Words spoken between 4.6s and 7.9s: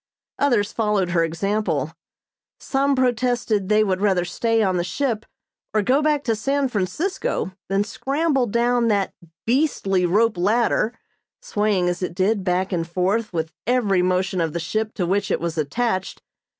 on the ship or go back to San Francisco than